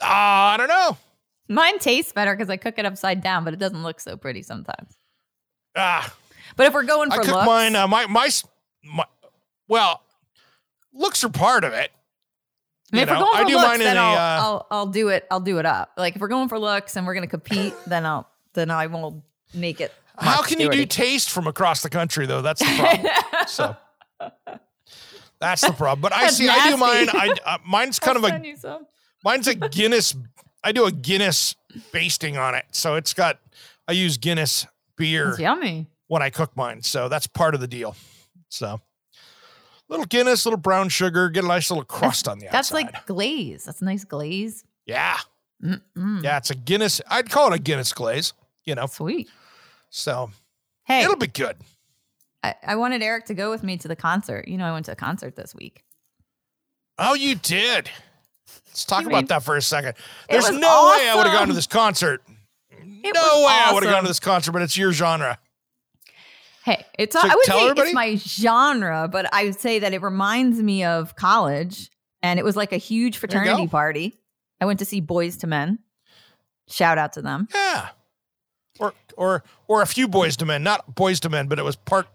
Ah, 0.00 0.52
I 0.54 0.56
don't 0.56 0.68
know. 0.68 0.96
Mine 1.48 1.80
tastes 1.80 2.12
better 2.12 2.32
because 2.36 2.48
I 2.48 2.56
cook 2.56 2.74
it 2.78 2.86
upside 2.86 3.20
down, 3.20 3.42
but 3.42 3.52
it 3.52 3.58
doesn't 3.58 3.82
look 3.82 3.98
so 3.98 4.16
pretty 4.16 4.42
sometimes. 4.42 4.96
Ah, 5.76 6.14
But 6.56 6.66
if 6.68 6.72
we're 6.72 6.84
going 6.84 7.10
for 7.10 7.20
I 7.20 7.24
cook 7.24 7.34
looks, 7.34 7.46
mine. 7.46 7.74
Uh, 7.74 7.88
my, 7.88 8.06
my 8.06 8.30
my 8.84 9.04
well, 9.68 10.02
looks 10.92 11.22
are 11.24 11.28
part 11.28 11.64
of 11.64 11.72
it. 11.72 11.90
You 12.92 13.00
if 13.00 13.08
we're 13.08 13.14
know, 13.14 13.20
going 13.20 13.36
for 13.36 13.44
I 13.44 13.44
do 13.44 13.54
looks, 13.54 13.66
mine 13.68 13.80
in 13.80 13.86
then 13.86 13.96
a, 13.98 14.00
I'll, 14.00 14.16
uh, 14.16 14.42
I'll 14.42 14.66
I'll 14.70 14.86
do 14.86 15.08
it. 15.08 15.26
I'll 15.30 15.40
do 15.40 15.58
it 15.58 15.66
up. 15.66 15.92
Like 15.96 16.14
if 16.16 16.20
we're 16.20 16.28
going 16.28 16.48
for 16.48 16.58
looks 16.58 16.96
and 16.96 17.06
we're 17.06 17.14
gonna 17.14 17.26
compete, 17.26 17.74
then 17.86 18.06
I'll 18.06 18.28
then 18.54 18.70
I 18.70 18.86
won't 18.86 19.22
make 19.54 19.80
it. 19.80 19.92
How 20.16 20.42
can 20.42 20.58
you 20.58 20.70
do 20.70 20.84
taste 20.86 21.30
from 21.30 21.46
across 21.46 21.82
the 21.82 21.90
country 21.90 22.26
though? 22.26 22.42
That's 22.42 22.60
the 22.60 22.76
problem. 22.76 23.12
so 23.46 23.76
that's 25.38 25.60
the 25.62 25.72
problem. 25.72 26.00
But 26.00 26.12
I 26.12 26.28
see. 26.28 26.48
I 26.48 26.70
do 26.70 26.76
mine. 26.76 27.08
I 27.12 27.34
uh, 27.44 27.58
mine's 27.64 27.98
kind 27.98 28.16
of 28.16 28.24
a 28.24 28.28
send 28.28 28.46
you 28.46 28.56
some. 28.56 28.86
Mine's 29.24 29.46
a 29.48 29.54
Guinness. 29.54 30.14
I 30.64 30.72
do 30.72 30.86
a 30.86 30.92
Guinness 30.92 31.56
basting 31.92 32.36
on 32.36 32.54
it. 32.54 32.64
So 32.72 32.96
it's 32.96 33.14
got, 33.14 33.38
I 33.86 33.92
use 33.92 34.16
Guinness 34.16 34.66
beer 34.96 35.30
It's 35.30 35.38
yummy. 35.38 35.86
when 36.08 36.22
I 36.22 36.30
cook 36.30 36.56
mine. 36.56 36.82
So 36.82 37.08
that's 37.08 37.26
part 37.26 37.54
of 37.54 37.60
the 37.60 37.68
deal. 37.68 37.94
So 38.48 38.80
little 39.88 40.06
Guinness, 40.06 40.44
little 40.46 40.58
brown 40.58 40.88
sugar, 40.88 41.28
get 41.30 41.44
a 41.44 41.48
nice 41.48 41.70
little 41.70 41.84
crust 41.84 42.28
on 42.28 42.38
the 42.38 42.46
That's 42.52 42.72
outside. 42.72 42.92
like 42.94 43.06
glaze. 43.06 43.64
That's 43.64 43.80
a 43.82 43.84
nice 43.84 44.04
glaze. 44.04 44.64
yeah. 44.86 45.16
Mm-mm. 45.62 46.22
Yeah. 46.22 46.36
It's 46.36 46.50
a 46.50 46.54
Guinness. 46.54 47.00
I'd 47.10 47.30
call 47.30 47.52
it 47.52 47.56
a 47.56 47.58
Guinness 47.58 47.92
glaze, 47.92 48.32
you 48.64 48.74
know. 48.76 48.86
Sweet. 48.86 49.28
So 49.90 50.30
Hey, 50.84 51.02
it'll 51.02 51.16
be 51.16 51.26
good. 51.26 51.56
I, 52.44 52.54
I 52.64 52.76
wanted 52.76 53.02
Eric 53.02 53.24
to 53.26 53.34
go 53.34 53.50
with 53.50 53.62
me 53.64 53.76
to 53.78 53.88
the 53.88 53.96
concert. 53.96 54.46
You 54.46 54.56
know, 54.56 54.64
I 54.64 54.72
went 54.72 54.86
to 54.86 54.92
a 54.92 54.96
concert 54.96 55.34
this 55.34 55.54
week. 55.54 55.82
Oh, 56.98 57.14
you 57.14 57.34
did. 57.34 57.90
Let's 58.68 58.84
talk 58.84 59.02
You 59.02 59.08
about 59.08 59.16
mean- 59.18 59.26
that 59.26 59.42
for 59.42 59.56
a 59.56 59.62
second. 59.62 59.94
There's 60.30 60.48
no 60.50 60.56
way 60.56 61.08
I 61.08 61.14
would 61.16 61.26
have 61.26 61.36
gone 61.36 61.48
to 61.48 61.54
this 61.54 61.66
concert. 61.66 62.22
It 62.70 63.12
no 63.14 63.44
way 63.46 63.52
I 63.52 63.70
would 63.74 63.82
have 63.84 63.92
gone 63.92 64.02
to 64.02 64.08
this 64.08 64.20
concert, 64.20 64.52
but 64.52 64.62
it's 64.62 64.76
your 64.76 64.92
genre. 64.92 65.38
Hey, 66.68 66.84
it's 66.98 67.14
So 67.14 67.20
I 67.22 67.34
would 67.34 67.44
say 67.46 67.62
everybody. 67.62 67.88
it's 67.88 67.94
my 67.94 68.16
genre, 68.16 69.08
but 69.10 69.32
I 69.32 69.44
would 69.44 69.58
say 69.58 69.78
that 69.78 69.94
it 69.94 70.02
reminds 70.02 70.62
me 70.62 70.84
of 70.84 71.16
college, 71.16 71.90
and 72.22 72.38
it 72.38 72.44
was 72.44 72.56
like 72.56 72.72
a 72.72 72.76
huge 72.76 73.16
fraternity 73.16 73.66
party. 73.68 74.20
I 74.60 74.66
went 74.66 74.78
to 74.80 74.84
see 74.84 75.00
Boyz 75.00 75.42
II 75.42 75.48
Men. 75.48 75.78
Shout 76.68 76.98
out 76.98 77.14
to 77.14 77.22
them. 77.22 77.48
Yeah. 77.54 77.88
Or 78.78 78.92
or 79.16 79.42
or 79.66 79.80
a 79.82 79.86
few 79.86 80.08
boys 80.08 80.36
to 80.36 80.46
men, 80.46 80.62
not 80.62 80.94
boys 80.94 81.20
to 81.20 81.30
men, 81.30 81.48
but 81.48 81.58
it 81.58 81.64
was 81.64 81.74
part 81.76 82.06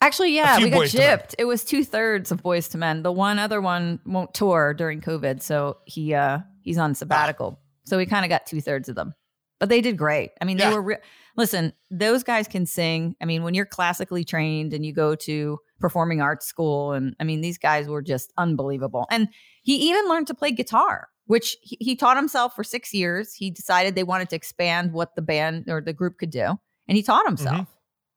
Actually, 0.00 0.32
yeah, 0.36 0.58
we 0.58 0.70
got 0.70 0.78
Boyz 0.82 0.94
II 0.94 1.00
Men. 1.00 1.18
gypped. 1.18 1.34
It 1.38 1.44
was 1.44 1.64
two 1.64 1.82
thirds 1.82 2.30
of 2.30 2.42
Boyz 2.42 2.72
II 2.72 2.78
Men. 2.78 3.02
The 3.02 3.10
one 3.10 3.38
other 3.40 3.60
one 3.60 3.98
won't 4.06 4.32
tour 4.32 4.74
during 4.74 5.00
COVID, 5.00 5.42
so 5.42 5.78
he 5.86 6.14
uh 6.14 6.38
he's 6.62 6.78
on 6.78 6.94
sabbatical. 6.94 7.58
So 7.84 7.96
we 7.96 8.06
kind 8.06 8.24
of 8.24 8.28
got 8.28 8.46
two 8.46 8.60
thirds 8.60 8.88
of 8.88 8.94
them, 8.94 9.14
but 9.58 9.68
they 9.68 9.80
did 9.80 9.96
great. 9.96 10.30
I 10.40 10.44
mean, 10.44 10.58
Yeah. 10.58 10.70
they 10.70 10.74
were. 10.76 10.82
Re- 10.82 10.96
Listen, 11.36 11.72
those 11.88 12.24
guys 12.24 12.48
can 12.48 12.66
sing. 12.66 13.14
I 13.20 13.24
mean, 13.24 13.44
when 13.44 13.54
you're 13.54 13.64
classically 13.66 14.24
trained 14.24 14.72
and 14.74 14.84
you 14.84 14.92
go 14.92 15.14
to 15.14 15.58
performing 15.78 16.20
arts 16.20 16.46
school, 16.46 16.92
and 16.92 17.14
I 17.20 17.24
mean, 17.24 17.40
these 17.42 17.58
guys 17.58 17.86
were 17.86 18.02
just 18.02 18.32
unbelievable. 18.36 19.06
And 19.10 19.28
he 19.62 19.76
even 19.90 20.08
learned 20.08 20.26
to 20.28 20.34
play 20.34 20.50
guitar, 20.50 21.08
which 21.26 21.56
he, 21.62 21.76
he 21.80 21.94
taught 21.96 22.16
himself 22.16 22.56
for 22.56 22.64
six 22.64 22.92
years. 22.92 23.34
He 23.34 23.50
decided 23.52 23.94
they 23.94 24.02
wanted 24.02 24.30
to 24.30 24.36
expand 24.36 24.92
what 24.92 25.14
the 25.14 25.22
band 25.22 25.66
or 25.68 25.80
the 25.80 25.92
group 25.92 26.18
could 26.18 26.30
do, 26.30 26.58
and 26.88 26.96
he 26.96 27.04
taught 27.04 27.24
himself. 27.26 27.68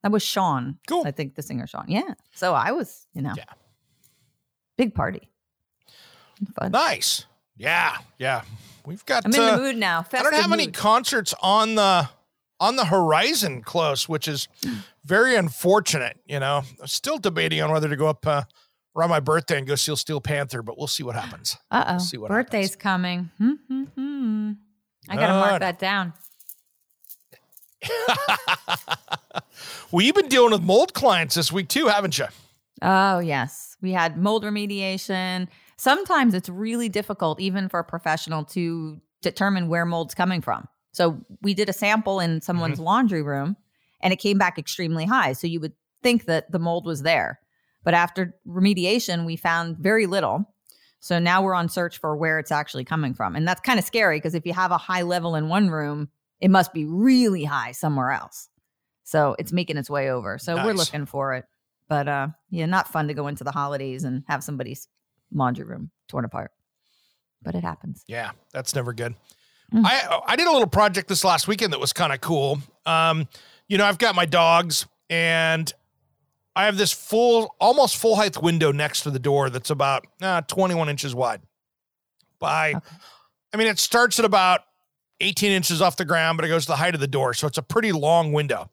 That 0.01 0.12
was 0.12 0.24
Sean. 0.24 0.63
Mm-hmm. 0.63 0.71
Cool. 0.88 1.03
I 1.05 1.12
think 1.12 1.36
the 1.36 1.43
singer 1.43 1.67
Sean. 1.67 1.86
Yeah. 1.88 2.15
So 2.33 2.55
I 2.55 2.71
was, 2.71 3.05
you 3.13 3.21
know, 3.21 3.33
Yeah. 3.38 3.43
big 4.77 4.95
party. 4.95 5.29
Fun. 6.57 6.71
nice. 6.71 7.25
Yeah, 7.62 7.98
yeah. 8.18 8.41
We've 8.88 9.06
got 9.06 9.24
I'm 9.24 9.34
in 9.34 9.39
uh, 9.39 9.56
the 9.56 9.62
mood 9.62 9.77
now. 9.77 10.03
I 10.12 10.24
don't 10.24 10.34
have 10.34 10.51
any 10.51 10.72
concerts 10.72 11.36
on 11.44 11.75
the 11.75 12.10
on 12.60 12.75
the 12.75 12.86
horizon 12.86 13.62
close, 13.62 14.10
which 14.10 14.27
is 14.27 14.48
very 15.06 15.36
unfortunate. 15.36 16.18
You 16.25 16.39
know, 16.39 16.63
I'm 16.82 16.88
still 16.88 17.20
debating 17.20 17.62
on 17.62 17.72
whether 17.72 17.88
to 17.88 17.96
go 17.96 18.08
up 18.08 18.25
uh, 18.25 18.44
around 18.96 19.12
my 19.12 19.20
birthday 19.20 19.60
and 19.60 19.68
go 19.68 19.75
see 19.75 19.96
Steel 19.96 20.20
Panther, 20.20 20.63
but 20.63 20.75
we'll 20.75 20.88
see 20.88 21.03
what 21.03 21.13
happens. 21.13 21.56
uh-oh 21.72 22.00
see 22.00 22.18
oh. 22.18 22.22
what 22.22 22.30
Birthday's 22.30 22.72
happens. 22.72 22.82
coming. 22.82 23.30
Hmm, 23.38 23.53
hmm, 23.68 23.84
hmm. 23.84 24.51
I 25.08 25.15
got 25.18 25.27
to 25.27 25.34
mark 25.34 25.60
that 25.60 25.77
down. 25.77 26.13
well, 29.91 30.03
you've 30.03 30.15
been 30.15 30.30
dealing 30.30 30.51
with 30.51 30.63
mold 30.63 30.96
clients 30.96 31.36
this 31.36 31.51
week 31.51 31.68
too, 31.68 31.88
haven't 31.88 32.18
you? 32.18 32.25
Oh, 32.82 33.20
yes. 33.20 33.77
We 33.82 33.91
had 33.91 34.18
mold 34.18 34.44
remediation. 34.44 35.48
Sometimes 35.81 36.35
it's 36.35 36.47
really 36.47 36.89
difficult, 36.89 37.41
even 37.41 37.67
for 37.67 37.79
a 37.79 37.83
professional, 37.83 38.43
to 38.43 39.01
determine 39.23 39.67
where 39.67 39.83
mold's 39.83 40.13
coming 40.13 40.39
from. 40.39 40.67
So 40.91 41.25
we 41.41 41.55
did 41.55 41.69
a 41.69 41.73
sample 41.73 42.19
in 42.19 42.39
someone's 42.41 42.79
laundry 42.79 43.23
room 43.23 43.57
and 44.00 44.13
it 44.13 44.17
came 44.17 44.38
back 44.38 44.59
extremely 44.59 45.05
high. 45.05 45.33
So 45.33 45.47
you 45.47 45.59
would 45.59 45.73
think 46.03 46.25
that 46.25 46.51
the 46.51 46.59
mold 46.59 46.85
was 46.85 47.01
there. 47.01 47.39
But 47.83 47.95
after 47.95 48.35
remediation, 48.47 49.25
we 49.25 49.35
found 49.38 49.79
very 49.79 50.05
little. 50.05 50.45
So 51.00 51.17
now 51.17 51.41
we're 51.41 51.55
on 51.55 51.67
search 51.67 51.97
for 51.97 52.15
where 52.15 52.38
it's 52.38 52.51
actually 52.51 52.85
coming 52.85 53.15
from. 53.15 53.35
And 53.35 53.47
that's 53.47 53.61
kind 53.61 53.79
of 53.79 53.85
scary 53.85 54.17
because 54.17 54.35
if 54.35 54.45
you 54.45 54.53
have 54.53 54.69
a 54.69 54.77
high 54.77 55.01
level 55.01 55.33
in 55.33 55.50
one 55.50 55.71
room, 55.71 56.09
it 56.39 56.51
must 56.51 56.73
be 56.73 56.85
really 56.85 57.43
high 57.43 57.71
somewhere 57.71 58.11
else. 58.11 58.50
So 59.03 59.35
it's 59.39 59.51
making 59.51 59.77
its 59.77 59.89
way 59.89 60.11
over. 60.11 60.38
So 60.38 60.63
we're 60.63 60.73
looking 60.73 61.07
for 61.07 61.33
it. 61.33 61.45
But 61.89 62.07
uh 62.07 62.27
yeah, 62.51 62.67
not 62.67 62.88
fun 62.88 63.07
to 63.07 63.15
go 63.15 63.25
into 63.25 63.43
the 63.43 63.51
holidays 63.51 64.03
and 64.03 64.23
have 64.27 64.43
somebody's 64.43 64.88
laundry 65.33 65.65
room 65.65 65.91
torn 66.07 66.25
apart. 66.25 66.51
But 67.41 67.55
it 67.55 67.63
happens. 67.63 68.03
Yeah, 68.07 68.31
that's 68.53 68.75
never 68.75 68.93
good. 68.93 69.15
Mm. 69.73 69.83
I 69.85 70.21
I 70.27 70.35
did 70.35 70.47
a 70.47 70.51
little 70.51 70.67
project 70.67 71.07
this 71.07 71.23
last 71.23 71.47
weekend 71.47 71.73
that 71.73 71.79
was 71.79 71.93
kind 71.93 72.13
of 72.13 72.21
cool. 72.21 72.59
Um, 72.85 73.27
you 73.67 73.77
know, 73.77 73.85
I've 73.85 73.97
got 73.97 74.15
my 74.15 74.25
dogs 74.25 74.85
and 75.09 75.71
I 76.55 76.65
have 76.65 76.77
this 76.77 76.91
full, 76.91 77.55
almost 77.59 77.95
full 77.95 78.15
height 78.15 78.41
window 78.41 78.71
next 78.71 79.01
to 79.01 79.11
the 79.11 79.19
door 79.19 79.50
that's 79.50 79.69
about 79.69 80.05
uh, 80.21 80.41
21 80.41 80.89
inches 80.89 81.15
wide. 81.15 81.41
By, 82.39 82.73
Okay. 82.73 82.95
I 83.53 83.57
mean, 83.57 83.67
it 83.67 83.79
starts 83.79 84.19
at 84.19 84.25
about 84.25 84.61
18 85.21 85.51
inches 85.51 85.81
off 85.81 85.95
the 85.95 86.05
ground, 86.05 86.38
but 86.38 86.45
it 86.45 86.50
goes 86.50 86.65
to 86.65 86.71
the 86.71 86.75
height 86.77 86.93
of 86.93 87.00
the 87.00 87.07
door. 87.07 87.33
So 87.33 87.47
it's 87.47 87.57
a 87.57 87.61
pretty 87.61 87.91
long 87.91 88.33
window. 88.33 88.69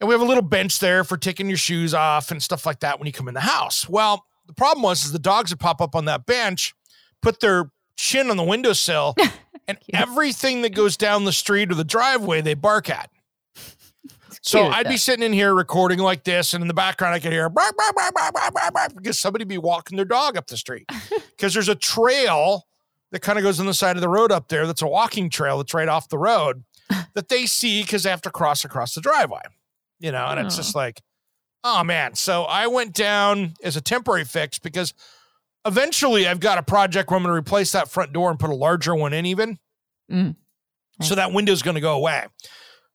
And 0.00 0.08
we 0.08 0.14
have 0.14 0.20
a 0.20 0.26
little 0.26 0.42
bench 0.42 0.78
there 0.78 1.04
for 1.04 1.16
taking 1.16 1.48
your 1.48 1.56
shoes 1.56 1.94
off 1.94 2.30
and 2.30 2.42
stuff 2.42 2.66
like 2.66 2.80
that 2.80 2.98
when 2.98 3.06
you 3.06 3.12
come 3.12 3.28
in 3.28 3.34
the 3.34 3.40
house. 3.40 3.88
Well, 3.88 4.26
the 4.46 4.52
problem 4.54 4.82
was 4.82 5.04
is 5.04 5.12
the 5.12 5.18
dogs 5.18 5.50
would 5.50 5.60
pop 5.60 5.80
up 5.80 5.94
on 5.94 6.04
that 6.06 6.26
bench, 6.26 6.74
put 7.20 7.40
their 7.40 7.70
chin 7.96 8.30
on 8.30 8.36
the 8.36 8.42
windowsill, 8.44 9.14
and 9.68 9.78
everything 9.94 10.62
that 10.62 10.74
goes 10.74 10.96
down 10.96 11.24
the 11.24 11.32
street 11.32 11.70
or 11.70 11.74
the 11.74 11.84
driveway 11.84 12.40
they 12.40 12.54
bark 12.54 12.90
at. 12.90 13.10
So 14.44 14.64
I'd 14.66 14.88
be 14.88 14.96
sitting 14.96 15.24
in 15.24 15.32
here 15.32 15.54
recording 15.54 16.00
like 16.00 16.24
this, 16.24 16.52
and 16.52 16.62
in 16.62 16.68
the 16.68 16.74
background 16.74 17.14
I 17.14 17.20
could 17.20 17.30
hear 17.32 17.48
bark, 17.48 17.76
bark, 17.76 17.94
bark, 17.94 18.12
bark, 18.14 18.34
bark, 18.34 18.52
bark, 18.54 18.74
bark, 18.74 18.92
because 18.96 19.16
somebody 19.18 19.44
be 19.44 19.58
walking 19.58 19.94
their 19.96 20.04
dog 20.04 20.36
up 20.36 20.46
the 20.48 20.56
street. 20.56 20.90
Because 21.36 21.54
there's 21.54 21.68
a 21.68 21.74
trail 21.74 22.68
that 23.10 23.20
kind 23.20 23.36
of 23.36 23.42
goes 23.42 23.58
on 23.58 23.66
the 23.66 23.74
side 23.74 23.96
of 23.96 24.00
the 24.00 24.08
road 24.08 24.30
up 24.30 24.46
there. 24.48 24.64
That's 24.64 24.82
a 24.82 24.86
walking 24.86 25.28
trail 25.28 25.56
that's 25.58 25.74
right 25.74 25.88
off 25.88 26.08
the 26.08 26.18
road 26.18 26.62
that 27.14 27.28
they 27.28 27.46
see 27.46 27.82
because 27.82 28.04
they 28.04 28.10
have 28.10 28.22
to 28.22 28.30
cross 28.30 28.64
across 28.64 28.94
the 28.94 29.00
driveway. 29.00 29.40
You 29.98 30.12
know, 30.12 30.24
and 30.26 30.38
it's 30.38 30.54
Oh. 30.54 30.58
just 30.58 30.76
like, 30.76 31.00
oh 31.64 31.84
man. 31.84 32.14
So 32.14 32.44
I 32.44 32.66
went 32.66 32.94
down 32.94 33.54
as 33.62 33.76
a 33.76 33.80
temporary 33.80 34.24
fix 34.24 34.58
because 34.58 34.94
eventually 35.64 36.26
I've 36.26 36.40
got 36.40 36.58
a 36.58 36.62
project 36.62 37.10
where 37.10 37.16
I'm 37.16 37.22
going 37.22 37.32
to 37.32 37.38
replace 37.38 37.72
that 37.72 37.88
front 37.88 38.12
door 38.12 38.30
and 38.30 38.38
put 38.38 38.50
a 38.50 38.54
larger 38.54 38.94
one 38.94 39.12
in 39.12 39.26
even. 39.26 39.58
Mm. 40.10 40.36
So 41.00 41.14
that 41.14 41.32
window's 41.32 41.62
going 41.62 41.74
to 41.74 41.80
go 41.80 41.94
away. 41.94 42.26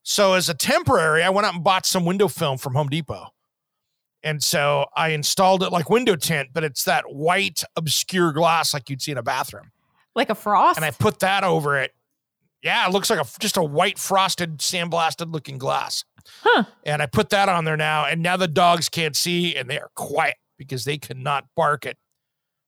So 0.04 0.34
as 0.34 0.48
a 0.48 0.54
temporary, 0.54 1.24
I 1.24 1.30
went 1.30 1.46
out 1.46 1.56
and 1.56 1.64
bought 1.64 1.86
some 1.86 2.06
window 2.06 2.28
film 2.28 2.58
from 2.58 2.74
Home 2.76 2.88
Depot. 2.88 3.28
And 4.24 4.42
so 4.42 4.86
I 4.96 5.10
installed 5.10 5.64
it 5.64 5.72
like 5.72 5.90
window 5.90 6.16
tint, 6.16 6.50
but 6.54 6.64
it's 6.64 6.84
that 6.86 7.04
white 7.08 7.64
obscure 7.76 8.32
glass 8.32 8.74
like 8.74 8.90
you'd 8.90 9.02
see 9.02 9.12
in 9.12 9.18
a 9.18 9.24
bathroom. 9.24 9.72
Like 10.16 10.30
a 10.30 10.36
frost. 10.36 10.78
And 10.78 10.86
I 10.86 10.92
put 10.92 11.20
that 11.20 11.44
over 11.44 11.78
it. 11.78 11.94
Yeah, 12.64 12.88
it 12.88 12.92
looks 12.92 13.10
like 13.10 13.20
a 13.20 13.26
just 13.40 13.58
a 13.58 13.64
white 13.64 14.00
frosted 14.00 14.58
sandblasted 14.58 15.32
looking 15.32 15.58
glass. 15.58 16.04
Huh. 16.42 16.64
And 16.84 17.02
I 17.02 17.06
put 17.06 17.30
that 17.30 17.50
on 17.50 17.66
there 17.66 17.78
now, 17.78 18.06
and 18.06 18.22
now 18.22 18.38
the 18.38 18.48
dogs 18.48 18.90
can't 18.90 19.16
see 19.16 19.56
and 19.56 19.70
they 19.70 19.80
are 19.80 19.90
quiet 19.96 20.36
because 20.58 20.86
they 20.86 20.98
cannot 20.98 21.46
bark 21.56 21.86
it. 21.86 21.98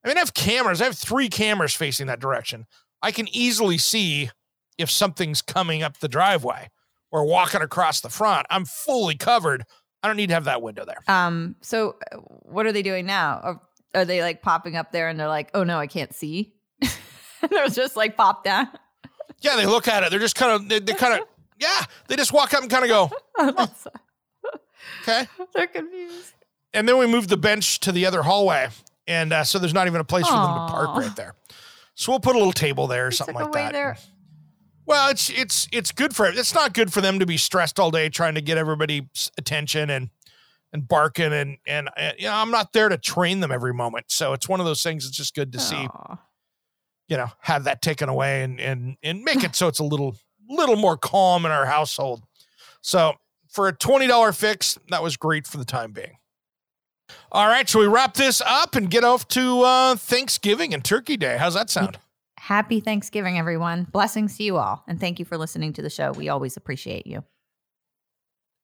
I 0.04 0.08
mean, 0.08 0.18
I 0.18 0.22
have 0.22 0.34
cameras. 0.34 0.82
I 0.82 0.86
have 0.86 0.98
three 0.98 1.30
cameras 1.30 1.74
facing 1.74 2.08
that 2.08 2.20
direction. 2.20 2.66
I 3.02 3.12
can 3.12 3.28
easily 3.36 3.78
see 3.78 4.30
if 4.78 4.90
something's 4.90 5.42
coming 5.42 5.84
up 5.84 6.00
the 6.00 6.08
driveway 6.08 6.70
or 7.12 7.26
walking 7.26 7.62
across 7.62 8.02
the 8.02 8.10
front. 8.10 8.46
I'm 8.50 8.66
fully 8.66 9.16
covered. 9.16 9.64
I 10.02 10.08
don't 10.08 10.16
need 10.16 10.28
to 10.28 10.34
have 10.34 10.46
that 10.46 10.62
window 10.62 10.86
there. 10.86 11.04
um, 11.08 11.56
so 11.62 11.98
uh, 12.12 12.18
what 12.18 12.66
are 12.66 12.72
they 12.72 12.82
doing 12.82 13.06
now? 13.06 13.40
Are, 13.44 13.62
are 13.96 14.06
they 14.06 14.22
like 14.22 14.42
popping 14.42 14.78
up 14.78 14.92
there 14.92 15.10
and 15.10 15.20
they're 15.20 15.28
like, 15.28 15.50
oh 15.54 15.64
no, 15.64 15.78
I 15.78 15.88
can't 15.88 16.14
see? 16.14 16.54
and 16.82 16.92
they're 17.50 17.68
just 17.68 17.98
like 17.98 18.16
pop 18.16 18.44
down. 18.46 18.70
Yeah, 19.42 19.56
they 19.56 19.66
look 19.66 19.88
at 19.88 20.04
it. 20.04 20.12
They're 20.12 20.20
just 20.20 20.36
kind 20.36 20.52
of, 20.54 20.70
they, 20.70 20.80
they 20.80 20.94
kind 20.94 21.22
of, 21.22 21.28
yeah, 21.60 21.86
they 22.08 22.16
just 22.16 22.34
walk 22.34 22.54
up 22.54 22.62
and 22.62 22.70
kind 22.72 22.84
of 22.84 22.90
go, 22.90 23.12
That's- 23.38 23.88
okay. 25.04 25.28
they're 25.54 25.68
confused. 25.68 26.34
And 26.74 26.88
then 26.88 26.98
we 26.98 27.08
moved 27.08 27.30
the 27.30 27.38
bench 27.38 27.80
to 27.82 27.92
the 27.92 28.06
other 28.06 28.22
hallway. 28.24 28.70
And 29.08 29.34
uh, 29.34 29.44
so 29.44 29.58
there's 29.60 29.74
not 29.74 29.88
even 29.88 30.02
a 30.02 30.04
place 30.04 30.28
for 30.28 30.34
them 30.34 30.42
to 30.68 30.72
park 30.72 30.96
right 30.96 31.16
there. 31.16 31.34
So 31.96 32.12
we'll 32.12 32.20
put 32.20 32.36
a 32.36 32.38
little 32.38 32.54
table 32.54 32.86
there 32.88 33.08
or 33.08 33.12
something 33.12 33.36
like 33.36 33.52
that. 33.54 33.74
their- 33.74 33.98
Well, 34.86 35.10
it's 35.10 35.30
it's 35.32 35.68
it's 35.72 35.92
good 35.92 36.16
for 36.16 36.28
it's 36.28 36.54
not 36.54 36.74
good 36.74 36.94
for 36.94 37.02
them 37.02 37.20
to 37.20 37.26
be 37.26 37.38
stressed 37.38 37.80
all 37.80 37.92
day 37.92 38.10
trying 38.10 38.36
to 38.36 38.42
get 38.42 38.58
everybody's 38.58 39.32
attention 39.38 39.90
and 39.90 40.10
and 40.72 40.88
barking 40.88 41.34
and 41.34 41.58
and, 41.68 41.90
and 41.98 42.16
you 42.20 42.26
know 42.26 42.34
I'm 42.34 42.52
not 42.52 42.72
there 42.74 42.88
to 42.90 42.98
train 42.98 43.40
them 43.40 43.52
every 43.52 43.74
moment. 43.74 44.06
So 44.10 44.34
it's 44.34 44.48
one 44.48 44.60
of 44.60 44.66
those 44.68 44.82
things. 44.84 45.06
It's 45.08 45.18
just 45.18 45.34
good 45.36 45.52
to 45.54 45.60
see 45.60 45.88
you 47.08 47.18
know 47.18 47.32
have 47.42 47.64
that 47.66 47.82
taken 47.82 48.10
away 48.10 48.44
and 48.44 48.60
and 48.60 48.96
and 49.04 49.24
make 49.24 49.44
it 49.44 49.56
so 49.56 49.68
it's 49.68 49.80
a 49.80 49.84
little 49.84 50.16
little 50.50 50.76
more 50.76 50.98
calm 50.98 51.46
in 51.46 51.52
our 51.52 51.66
household. 51.66 52.24
So 52.82 53.14
for 53.48 53.68
a 53.68 53.74
twenty 53.74 54.08
dollar 54.08 54.32
fix, 54.32 54.78
that 54.90 55.04
was 55.04 55.16
great 55.18 55.46
for 55.48 55.58
the 55.58 55.66
time 55.66 55.92
being. 55.92 56.18
All 57.32 57.48
right, 57.48 57.68
so 57.68 57.80
we 57.80 57.88
wrap 57.88 58.14
this 58.16 58.42
up 58.46 58.76
and 58.76 58.90
get 58.90 59.04
off 59.04 59.28
to 59.30 59.62
uh, 59.62 59.96
Thanksgiving 59.96 60.74
and 60.74 60.84
Turkey 60.84 61.18
Day. 61.18 61.38
How's 61.38 61.54
that 61.56 61.70
sound? 61.70 61.98
Happy 62.38 62.80
Thanksgiving, 62.80 63.38
everyone. 63.38 63.84
Blessings 63.84 64.38
to 64.38 64.44
you 64.44 64.58
all. 64.58 64.84
And 64.88 65.00
thank 65.00 65.20
you 65.20 65.26
for 65.26 65.38
listening 65.38 65.74
to 65.74 65.82
the 65.82 65.90
show. 65.90 66.12
We 66.12 66.30
always 66.30 66.56
appreciate 66.58 67.06
you. 67.06 67.24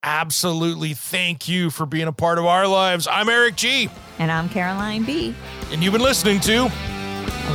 Absolutely. 0.04 0.94
Thank 0.94 1.48
you 1.48 1.72
for 1.72 1.86
being 1.86 2.08
a 2.08 2.12
part 2.14 2.38
of 2.38 2.46
our 2.46 2.68
lives. 2.68 3.08
I'm 3.08 3.28
Eric 3.28 3.56
G. 3.56 3.90
And 4.20 4.32
I'm 4.32 4.48
Caroline 4.50 5.04
B. 5.04 5.34
and 5.72 5.84
you've 5.84 5.94
been 5.94 6.02
listening 6.04 6.40
to 6.42 6.66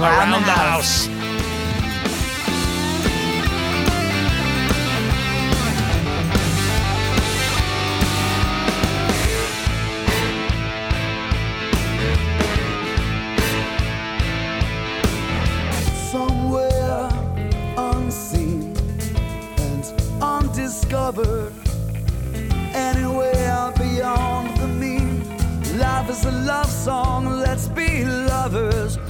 Around, 0.01 0.31
the 0.43 0.51
House. 0.51 1.07
unseen 1.07 1.20
song, 26.85 27.27
let's 27.27 27.69
be 27.69 28.05
lovers. 28.05 29.10